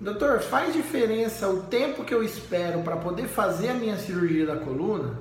[0.00, 4.54] Doutor, faz diferença o tempo que eu espero para poder fazer a minha cirurgia da
[4.54, 5.18] coluna?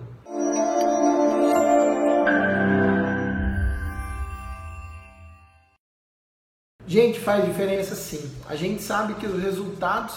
[6.85, 8.31] Gente, faz diferença sim.
[8.47, 10.15] A gente sabe que os resultados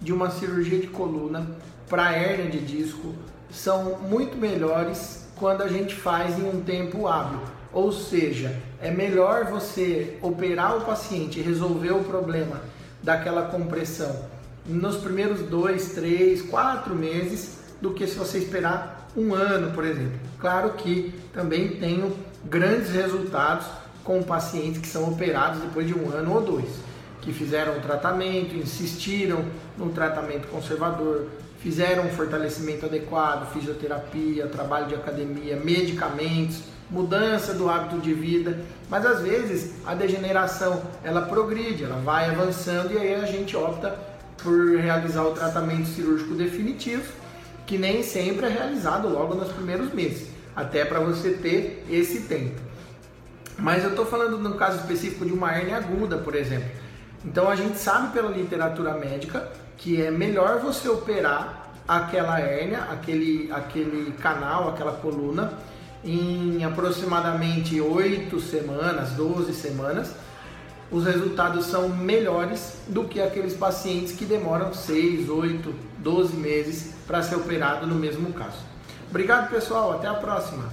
[0.00, 1.46] de uma cirurgia de coluna
[1.88, 3.14] para hérnia de disco
[3.48, 7.38] são muito melhores quando a gente faz em um tempo hábil.
[7.72, 12.60] Ou seja, é melhor você operar o paciente e resolver o problema
[13.02, 14.28] daquela compressão
[14.66, 20.18] nos primeiros dois, três, quatro meses do que se você esperar um ano, por exemplo.
[20.38, 23.66] Claro que também tenho grandes resultados
[24.04, 26.68] com pacientes que são operados depois de um ano ou dois,
[27.20, 29.44] que fizeram o tratamento, insistiram
[29.76, 31.26] no tratamento conservador,
[31.58, 39.06] fizeram um fortalecimento adequado, fisioterapia, trabalho de academia, medicamentos, mudança do hábito de vida, mas
[39.06, 43.96] às vezes a degeneração ela progride, ela vai avançando e aí a gente opta
[44.42, 47.12] por realizar o tratamento cirúrgico definitivo,
[47.66, 52.60] que nem sempre é realizado logo nos primeiros meses, até para você ter esse tempo.
[53.56, 56.68] Mas eu estou falando no caso específico de uma hernia aguda, por exemplo.
[57.24, 63.50] Então a gente sabe pela literatura médica que é melhor você operar aquela hérnia, aquele,
[63.52, 65.52] aquele canal, aquela coluna,
[66.04, 70.14] em aproximadamente 8 semanas, 12 semanas,
[70.90, 77.22] os resultados são melhores do que aqueles pacientes que demoram 6, 8, 12 meses para
[77.22, 78.58] ser operado no mesmo caso.
[79.08, 79.92] Obrigado, pessoal.
[79.92, 80.72] Até a próxima.